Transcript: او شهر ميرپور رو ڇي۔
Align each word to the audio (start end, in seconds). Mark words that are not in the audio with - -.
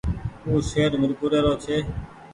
او 0.45 0.53
شهر 0.69 0.91
ميرپور 1.01 1.31
رو 1.45 1.53
ڇي۔ 1.63 1.77